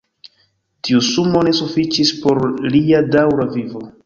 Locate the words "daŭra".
3.17-3.49